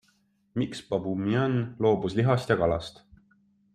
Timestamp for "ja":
2.55-2.59